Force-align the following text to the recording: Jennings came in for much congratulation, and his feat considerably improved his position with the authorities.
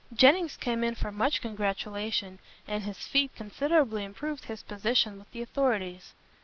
Jennings 0.11 0.57
came 0.57 0.83
in 0.83 0.95
for 0.95 1.11
much 1.11 1.41
congratulation, 1.41 2.39
and 2.67 2.81
his 2.81 3.05
feat 3.05 3.35
considerably 3.35 4.03
improved 4.03 4.45
his 4.45 4.63
position 4.63 5.19
with 5.19 5.29
the 5.31 5.43
authorities. 5.43 6.15